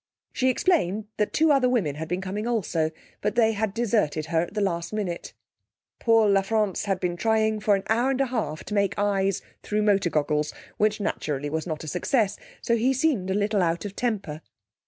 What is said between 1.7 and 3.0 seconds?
had been coming also,